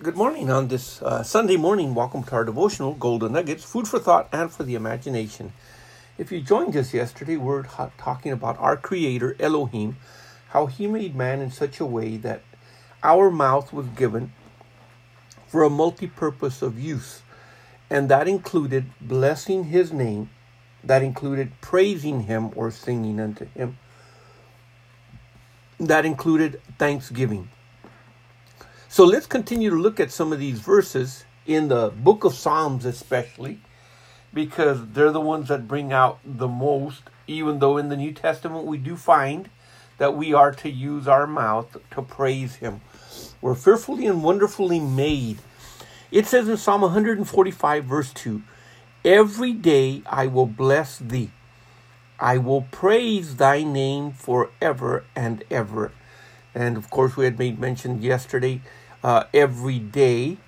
[0.00, 1.92] Good morning on this uh, Sunday morning.
[1.92, 5.52] Welcome to our devotional Golden Nuggets, food for thought and for the imagination.
[6.16, 9.96] If you joined us yesterday, we're talking about our Creator, Elohim,
[10.50, 12.42] how He made man in such a way that
[13.02, 14.32] our mouth was given
[15.48, 17.22] for a multi purpose of use.
[17.90, 20.30] And that included blessing His name,
[20.84, 23.78] that included praising Him or singing unto Him,
[25.80, 27.48] that included thanksgiving.
[28.90, 32.86] So let's continue to look at some of these verses in the book of Psalms,
[32.86, 33.60] especially,
[34.32, 38.64] because they're the ones that bring out the most, even though in the New Testament
[38.64, 39.50] we do find
[39.98, 42.80] that we are to use our mouth to praise Him.
[43.42, 45.38] We're fearfully and wonderfully made.
[46.10, 48.42] It says in Psalm 145, verse 2
[49.04, 51.30] Every day I will bless Thee,
[52.18, 55.92] I will praise Thy name forever and ever.
[56.58, 58.62] And of course, we had made mention yesterday
[59.04, 60.38] uh, every day,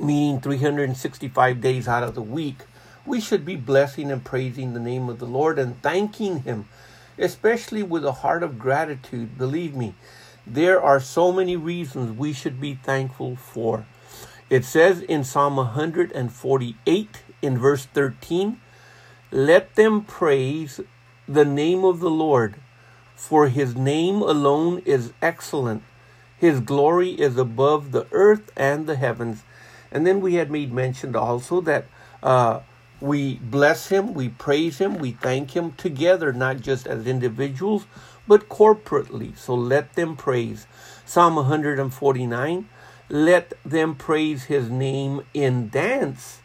[0.00, 2.56] meaning 365 days out of the week,
[3.06, 6.66] we should be blessing and praising the name of the Lord and thanking Him,
[7.16, 9.38] especially with a heart of gratitude.
[9.38, 9.94] Believe me,
[10.44, 13.86] there are so many reasons we should be thankful for.
[14.50, 18.60] It says in Psalm 148 in verse 13,
[19.30, 20.80] Let them praise
[21.28, 22.56] the name of the Lord,
[23.14, 25.82] for his name alone is excellent.
[26.36, 29.42] His glory is above the earth and the heavens.
[29.90, 31.86] And then we had made mention also that
[32.22, 32.60] uh,
[33.00, 37.86] we bless him, we praise him, we thank him together, not just as individuals,
[38.26, 39.36] but corporately.
[39.36, 40.66] So let them praise.
[41.04, 42.68] Psalm 149
[43.08, 46.40] let them praise his name in dance.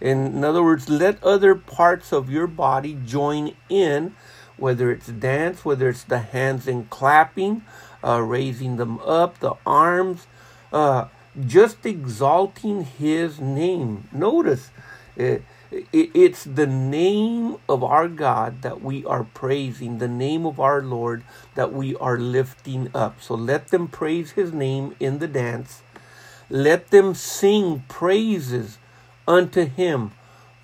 [0.00, 4.14] In other words, let other parts of your body join in,
[4.58, 7.62] whether it's dance, whether it's the hands in clapping,
[8.04, 10.26] uh, raising them up, the arms,
[10.72, 11.06] uh,
[11.46, 14.08] just exalting his name.
[14.12, 14.70] Notice
[15.16, 20.46] it, uh, it, it's the name of our God that we are praising, the name
[20.46, 21.22] of our Lord
[21.54, 23.20] that we are lifting up.
[23.20, 25.82] So let them praise his name in the dance.
[26.48, 28.78] Let them sing praises
[29.26, 30.12] unto him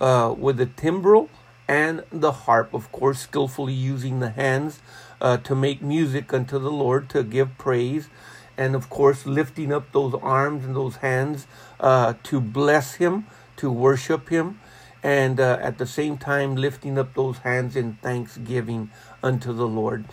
[0.00, 1.28] uh, with the timbrel
[1.68, 4.80] and the harp, of course, skillfully using the hands
[5.20, 8.08] uh, to make music unto the Lord, to give praise,
[8.56, 11.46] and of course, lifting up those arms and those hands
[11.80, 13.26] uh, to bless Him,
[13.56, 14.60] to worship Him,
[15.02, 18.90] and uh, at the same time, lifting up those hands in thanksgiving
[19.22, 20.04] unto the Lord.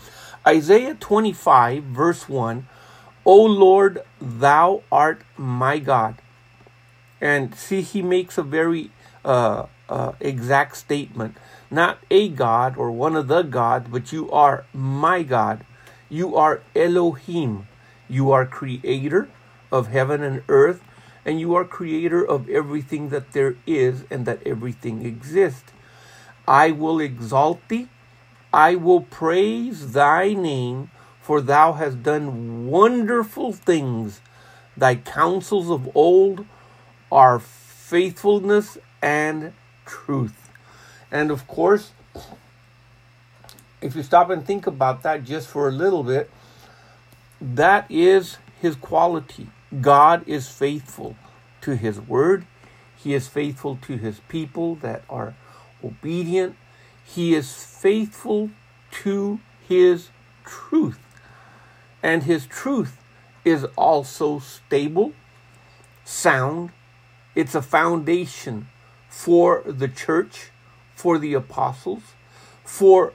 [0.46, 2.66] Isaiah 25, verse 1
[3.24, 6.16] O Lord, thou art my God.
[7.20, 8.90] And see, he makes a very
[9.92, 11.36] uh, exact statement.
[11.70, 15.66] Not a God or one of the gods, but you are my God.
[16.08, 17.68] You are Elohim.
[18.08, 19.28] You are creator
[19.70, 20.82] of heaven and earth,
[21.24, 25.72] and you are creator of everything that there is and that everything exists.
[26.48, 27.88] I will exalt thee.
[28.52, 34.20] I will praise thy name, for thou hast done wonderful things.
[34.74, 36.46] Thy counsels of old
[37.10, 39.52] are faithfulness and
[39.86, 40.50] truth.
[41.10, 41.92] And of course,
[43.80, 46.30] if you stop and think about that just for a little bit,
[47.40, 49.48] that is his quality.
[49.80, 51.16] God is faithful
[51.62, 52.46] to his word.
[52.96, 55.34] He is faithful to his people that are
[55.82, 56.56] obedient.
[57.04, 58.50] He is faithful
[59.02, 60.10] to his
[60.44, 61.00] truth.
[62.02, 63.02] And his truth
[63.44, 65.12] is also stable,
[66.04, 66.70] sound.
[67.34, 68.68] It's a foundation
[69.12, 70.50] for the church,
[70.94, 72.02] for the apostles,
[72.64, 73.12] for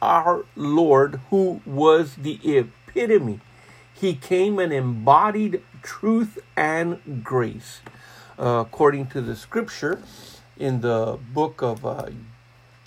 [0.00, 3.40] our Lord, who was the epitome.
[3.92, 7.80] He came and embodied truth and grace.
[8.38, 10.00] Uh, according to the scripture
[10.56, 12.06] in the book of uh,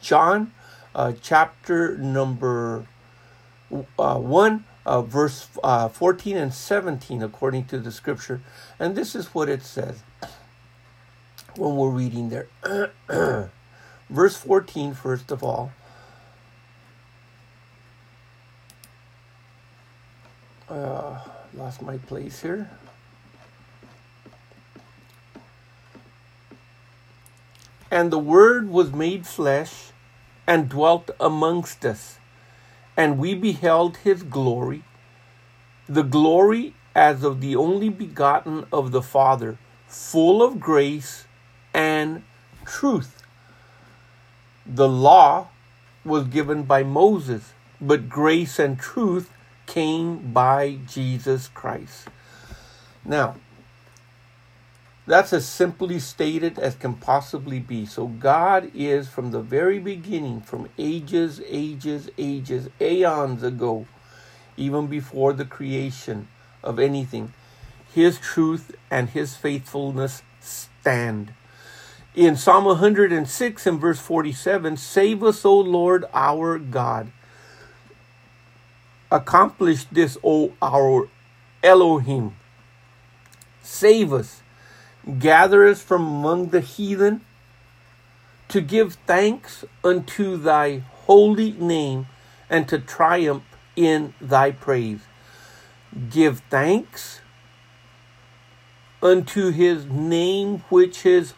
[0.02, 0.54] John,
[0.96, 2.88] uh, chapter number
[4.00, 8.42] uh, 1, uh, verse uh, 14 and 17, according to the scripture.
[8.80, 10.02] And this is what it says
[11.58, 12.92] when we're reading there.
[14.10, 15.72] Verse 14, first of all.
[20.70, 21.20] Uh,
[21.54, 22.70] lost my place here.
[27.92, 29.92] And the Word was made flesh
[30.48, 32.18] and dwelt amongst us,
[32.98, 34.84] and we beheld his glory,
[35.88, 41.26] the glory as of the only begotten of the Father, full of grace
[41.74, 42.24] and
[42.66, 43.24] truth.
[44.66, 45.50] The law
[46.06, 49.32] was given by Moses, but grace and truth
[49.66, 52.08] came by Jesus Christ.
[53.06, 53.36] Now,
[55.06, 57.86] That's as simply stated as can possibly be.
[57.86, 63.86] So God is from the very beginning, from ages, ages, ages, aeons ago,
[64.56, 66.30] even before the creation
[66.64, 67.34] of anything.
[67.94, 71.34] His truth and his faithfulness stand.
[72.16, 77.12] In Psalm 106 and verse 47, save us, O Lord our God.
[79.12, 81.10] Accomplish this, O our
[81.64, 82.36] Elohim.
[83.62, 84.44] Save us
[85.20, 87.22] gather us from among the heathen
[88.48, 92.08] to give thanks unto thy holy name
[92.50, 93.44] and to triumph
[93.76, 95.02] in thy praise.
[96.10, 97.22] Give thanks
[99.02, 101.34] unto his name which is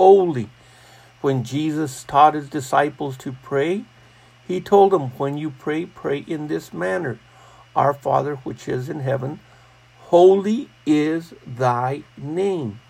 [0.00, 0.48] holy.
[1.20, 3.84] When Jesus taught his disciples to pray,
[4.48, 7.18] he told them, When you pray, pray in this manner
[7.76, 9.40] Our Father which is in heaven,
[10.08, 12.80] holy is thy name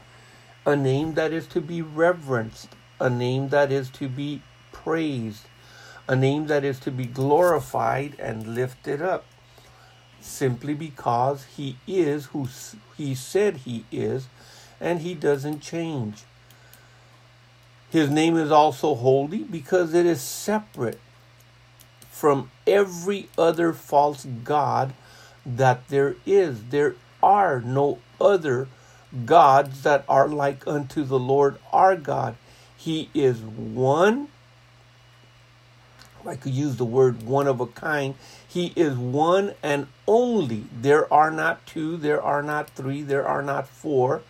[0.65, 2.69] a name that is to be reverenced,
[3.01, 4.41] a name that is to be
[4.71, 5.49] praised,
[6.07, 9.25] a name that is to be glorified and lifted up,
[10.21, 12.47] simply because he is who
[12.97, 14.29] he said he is,
[14.81, 16.23] and he doesn't change.
[17.91, 21.01] His name is also holy because it is separate
[22.11, 24.95] from every other false God
[25.45, 26.65] that there is.
[26.71, 28.69] There are no other
[29.25, 32.37] gods that are like unto the Lord our God.
[32.77, 34.29] He is one.
[36.27, 38.15] I could use the word one of a kind.
[38.47, 40.65] He is one and only.
[40.73, 44.23] There are not two, there are not three, there are not four,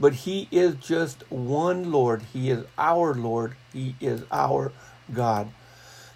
[0.00, 2.22] but He is just one Lord.
[2.32, 3.54] He is our Lord.
[3.72, 4.72] He is our
[5.12, 5.50] God.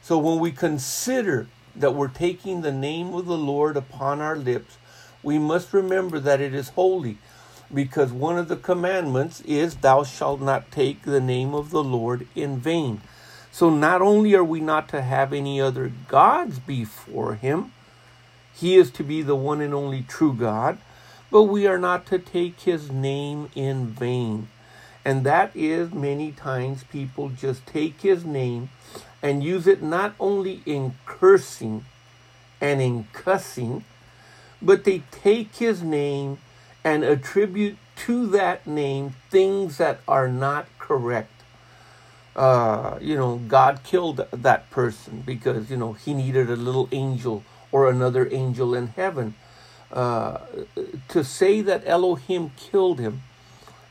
[0.02, 1.46] So when we consider
[1.76, 4.78] that we're taking the name of the Lord upon our lips,
[5.22, 7.18] we must remember that it is holy
[7.72, 12.26] because one of the commandments is, Thou shalt not take the name of the Lord
[12.34, 13.00] in vain.
[13.50, 17.72] So not only are we not to have any other gods before Him,
[18.54, 20.78] He is to be the one and only true God,
[21.34, 24.46] but we are not to take His name in vain.
[25.04, 28.70] And that is many times people just take His name
[29.20, 31.86] and use it not only in cursing
[32.60, 33.84] and in cussing,
[34.62, 36.38] but they take His name
[36.84, 41.42] and attribute to that name things that are not correct.
[42.36, 47.42] Uh, you know, God killed that person because, you know, he needed a little angel
[47.72, 49.34] or another angel in heaven.
[49.94, 50.40] Uh,
[51.08, 53.22] to say that Elohim killed him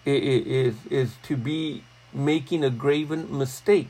[0.06, 1.84] is, is to be
[2.14, 3.90] making a graven mistake.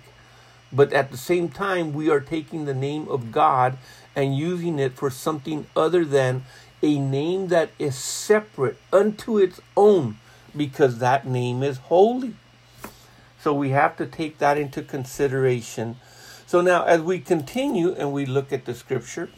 [0.71, 3.77] But at the same time, we are taking the name of God
[4.15, 6.45] and using it for something other than
[6.83, 10.17] a name that is separate unto its own
[10.55, 12.35] because that name is holy.
[13.39, 15.97] So we have to take that into consideration.
[16.45, 19.29] So now, as we continue and we look at the scripture,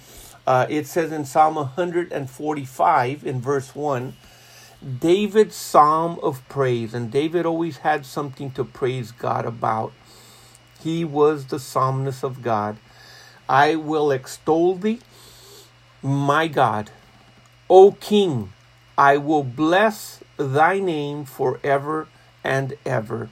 [0.47, 4.13] uh, it says in Psalm 145 in verse 1
[4.99, 6.93] David's psalm of praise.
[6.93, 9.93] And David always had something to praise God about.
[10.79, 12.77] He was the psalmist of God.
[13.49, 14.99] I will extol thee,
[16.01, 16.91] my God,
[17.69, 18.53] O King,
[18.97, 22.07] I will bless thy name forever
[22.43, 23.29] and ever.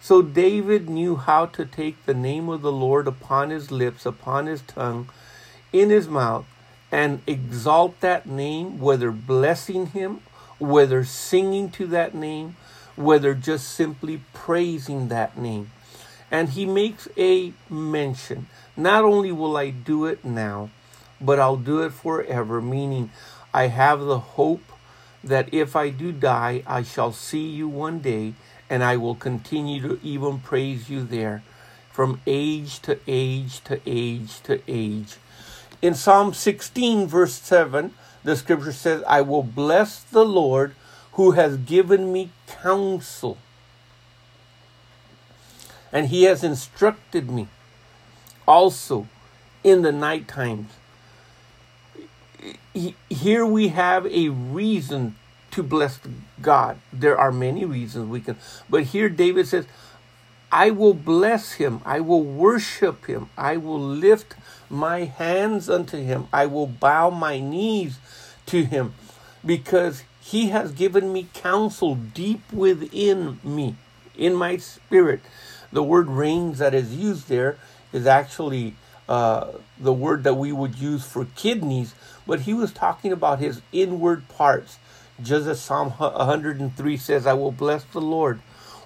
[0.00, 4.46] So David knew how to take the name of the Lord upon his lips, upon
[4.46, 5.08] his tongue,
[5.72, 6.46] in his mouth,
[6.90, 10.20] and exalt that name, whether blessing him,
[10.58, 12.56] whether singing to that name,
[12.96, 15.70] whether just simply praising that name.
[16.30, 18.48] And he makes a mention.
[18.76, 20.70] Not only will I do it now,
[21.20, 23.10] but I'll do it forever, meaning
[23.52, 24.72] I have the hope
[25.22, 28.34] that if I do die, I shall see you one day,
[28.70, 31.42] and I will continue to even praise you there
[31.90, 35.16] from age to age to age to age.
[35.80, 37.94] In Psalm 16, verse 7,
[38.24, 40.74] the scripture says, I will bless the Lord
[41.12, 43.38] who has given me counsel,
[45.92, 47.48] and he has instructed me
[48.46, 49.08] also
[49.64, 50.70] in the night times
[53.08, 55.16] here we have a reason
[55.50, 55.98] to bless
[56.40, 56.78] God.
[56.92, 58.36] There are many reasons we can,
[58.68, 59.66] but here David says,
[60.50, 61.80] I will bless him.
[61.84, 63.28] I will worship him.
[63.36, 64.34] I will lift
[64.70, 66.28] my hands unto him.
[66.32, 67.98] I will bow my knees
[68.46, 68.94] to him
[69.44, 73.76] because he has given me counsel deep within me,
[74.16, 75.20] in my spirit.
[75.72, 77.58] The word reins that is used there
[77.92, 78.74] is actually
[79.08, 81.94] uh, the word that we would use for kidneys,
[82.26, 84.78] but he was talking about his inward parts.
[85.20, 88.40] Just as Psalm 103 says, I will bless the Lord,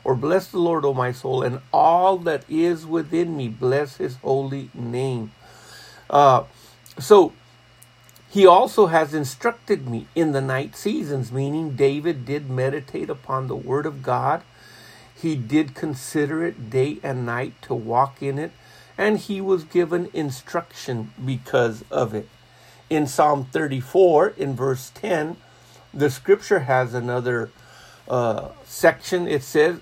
[0.05, 4.17] or bless the Lord, O my soul, and all that is within me, bless his
[4.17, 5.33] holy name.
[6.11, 6.45] Uh,
[6.99, 7.33] so,
[8.33, 13.57] he also has instructed me in the night seasons, meaning David did meditate upon the
[13.57, 14.43] word of God.
[15.15, 18.53] He did consider it day and night to walk in it,
[18.97, 22.29] and he was given instruction because of it.
[22.89, 25.37] In Psalm 34, in verse 10,
[25.93, 27.51] the scripture has another
[28.09, 29.29] uh, section.
[29.29, 29.81] It says,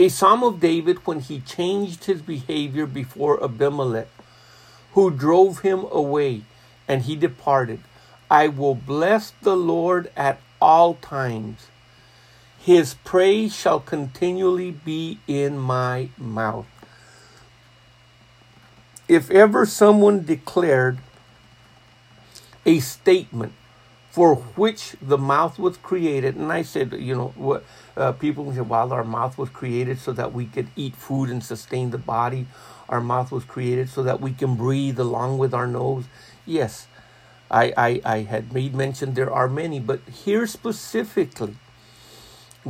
[0.00, 4.08] A psalm of David when he changed his behavior before Abimelech,
[4.92, 6.40] who drove him away,
[6.88, 7.80] and he departed.
[8.30, 11.66] I will bless the Lord at all times.
[12.58, 16.64] His praise shall continually be in my mouth.
[19.06, 20.96] If ever someone declared
[22.64, 23.52] a statement
[24.10, 27.64] for which the mouth was created, and I said, you know, what
[27.96, 31.44] uh, people say, well, our mouth was created so that we could eat food and
[31.44, 32.46] sustain the body.
[32.88, 36.06] Our mouth was created so that we can breathe along with our nose.
[36.44, 36.88] Yes,
[37.50, 41.56] I, I, I had made mention there are many, but here specifically,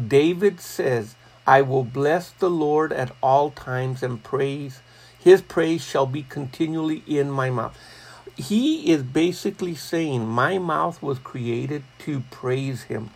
[0.09, 1.17] David says,
[1.47, 4.81] I will bless the Lord at all times and praise.
[5.19, 7.77] His praise shall be continually in my mouth.
[8.37, 13.11] He is basically saying, My mouth was created to praise him.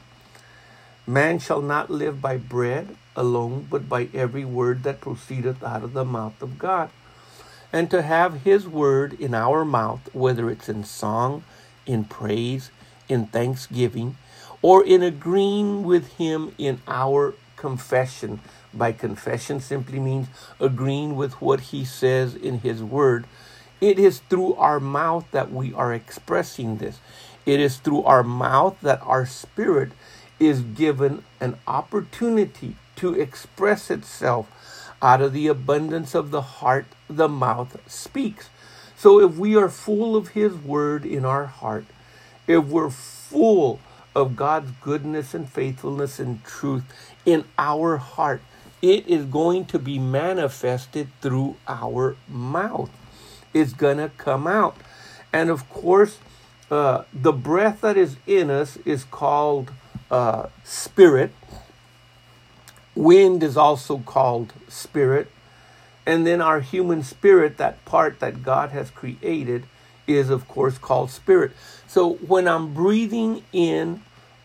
[1.07, 5.93] Man shall not live by bread alone, but by every word that proceedeth out of
[5.93, 6.91] the mouth of God.
[7.73, 11.45] And to have his word in our mouth, whether it's in song,
[11.87, 12.71] in praise,
[13.09, 14.17] in thanksgiving,
[14.63, 18.41] or in agreeing with Him in our confession.
[18.73, 20.29] By confession simply means
[20.59, 23.27] agreeing with what He says in His Word.
[23.81, 26.99] It is through our mouth that we are expressing this.
[27.45, 29.93] It is through our mouth that our spirit
[30.41, 34.51] is given an opportunity to express itself.
[35.03, 38.49] Out of the abundance of the heart, the mouth speaks.
[38.97, 41.85] So if we are full of His Word in our heart,
[42.47, 43.81] if we're full
[44.15, 46.85] of God's goodness and faithfulness and truth
[47.27, 48.41] in our heart,
[48.81, 52.91] it is going to be manifested through our mouth.
[53.55, 54.77] It's going to come out.
[55.33, 56.19] And of course,
[56.71, 59.71] uh, the breath that is in us is called
[60.11, 61.33] uh, spirit.
[62.95, 65.31] Wind is also called spirit.
[66.07, 69.65] And then our human spirit, that part that God has created,
[70.07, 71.53] is of course called spirit.
[71.87, 74.03] So when I'm breathing in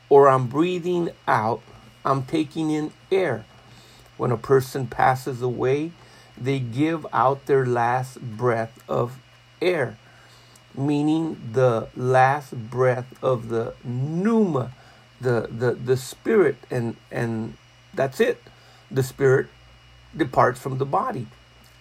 [0.07, 1.61] or I'm breathing out,
[2.05, 3.45] I'm taking in air.
[4.17, 5.91] When a person passes away,
[6.39, 9.19] they give out their last breath of
[9.61, 9.97] air,
[10.75, 14.71] meaning the last breath of the pneuma,
[15.19, 17.55] the, the, the spirit, and, and
[17.93, 18.41] that's it.
[18.89, 19.47] The spirit
[20.15, 21.27] departs from the body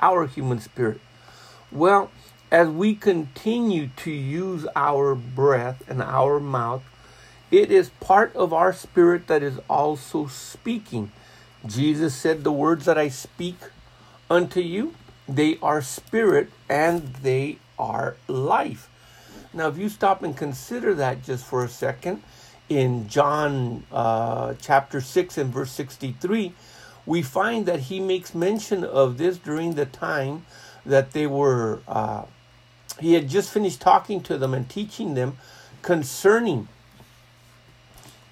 [0.00, 1.00] our human spirit.
[1.72, 2.10] Well,
[2.50, 6.82] as we continue to use our breath and our mouth,
[7.50, 11.10] it is part of our spirit that is also speaking.
[11.66, 13.56] Jesus said, The words that I speak
[14.30, 14.94] unto you,
[15.28, 18.88] they are spirit and they are life.
[19.52, 22.22] Now, if you stop and consider that just for a second,
[22.68, 26.52] in John uh, chapter 6 and verse 63,
[27.06, 30.44] we find that he makes mention of this during the time
[30.84, 32.24] that they were, uh,
[33.00, 35.38] he had just finished talking to them and teaching them
[35.80, 36.68] concerning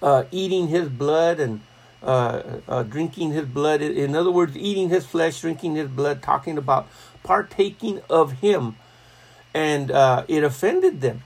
[0.03, 1.61] uh, eating his blood and
[2.03, 3.83] uh, uh drinking his blood.
[3.83, 6.89] In other words, eating his flesh, drinking his blood, talking about
[7.23, 8.77] partaking of him.
[9.55, 11.23] And uh, it offended them.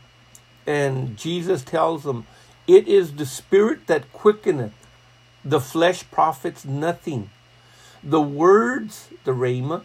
[0.67, 2.27] And Jesus tells them,
[2.67, 4.73] It is the spirit that quickeneth,
[5.45, 7.31] the flesh profits nothing.
[8.03, 9.83] The words, the rhema,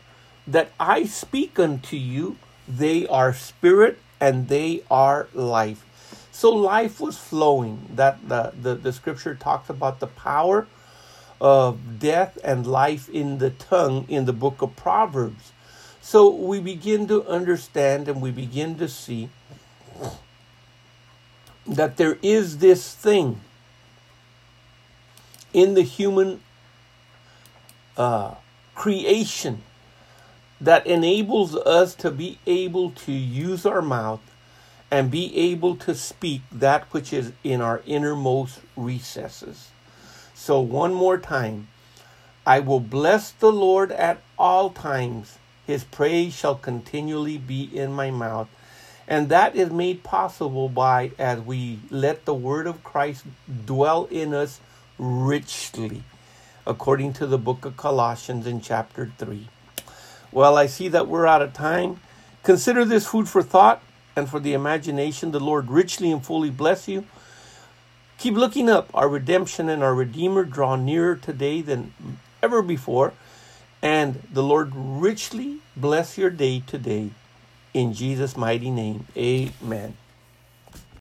[0.48, 2.38] that I speak unto you,
[2.68, 5.84] they are spirit and they are life.
[6.32, 7.90] So life was flowing.
[7.96, 10.68] That the, the, the scripture talks about the power
[11.40, 15.52] of death and life in the tongue in the book of Proverbs.
[16.02, 19.30] So we begin to understand and we begin to see
[21.66, 23.42] that there is this thing
[25.52, 26.42] in the human
[27.98, 28.36] uh,
[28.76, 29.64] creation
[30.62, 34.22] that enables us to be able to use our mouth
[34.92, 39.70] and be able to speak that which is in our innermost recesses.
[40.46, 41.70] So, one more time
[42.46, 48.12] I will bless the Lord at all times, his praise shall continually be in my
[48.12, 48.48] mouth.
[49.08, 53.26] And that is made possible by as we let the word of Christ
[53.66, 54.60] dwell in us
[55.00, 56.04] richly,
[56.68, 59.48] according to the book of Colossians in chapter 3.
[60.32, 62.02] Well, I see that we're out of time.
[62.44, 63.82] Consider this food for thought
[64.16, 65.32] and for the imagination.
[65.32, 67.04] The Lord richly and fully bless you.
[68.18, 68.90] Keep looking up.
[68.94, 71.94] Our redemption and our Redeemer draw nearer today than
[72.42, 73.14] ever before.
[73.82, 77.12] And the Lord richly bless your day today.
[77.74, 79.98] In Jesus' mighty name, amen.